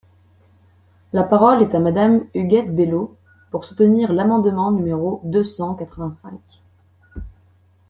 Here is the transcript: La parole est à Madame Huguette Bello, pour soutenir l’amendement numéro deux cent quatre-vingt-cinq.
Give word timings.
La 1.13 1.23
parole 1.23 1.61
est 1.61 1.75
à 1.75 1.79
Madame 1.79 2.25
Huguette 2.33 2.75
Bello, 2.75 3.15
pour 3.51 3.65
soutenir 3.65 4.11
l’amendement 4.11 4.71
numéro 4.71 5.21
deux 5.25 5.43
cent 5.43 5.75
quatre-vingt-cinq. 5.75 6.41